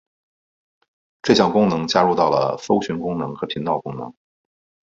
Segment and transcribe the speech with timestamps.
[1.21, 4.11] 这项功能加入到了搜寻功能和频道功能。